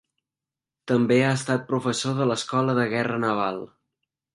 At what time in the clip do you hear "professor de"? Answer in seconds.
1.69-2.31